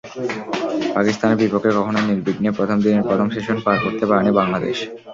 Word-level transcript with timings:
পাকিস্তানের 0.95 1.39
বিপক্ষে 1.41 1.71
কখনোই 1.77 2.05
নির্বিঘ্নে 2.09 2.49
প্রথম 2.57 2.77
দিনের 2.83 3.07
প্রথম 3.09 3.27
সেশন 3.35 3.57
পার 3.65 3.77
করতে 3.83 4.03
পারেনি 4.09 4.31
বাংলাদেশ। 4.39 4.77